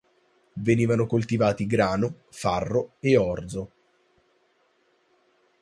[0.53, 3.71] Venivano coltivati grano, farro e orzo.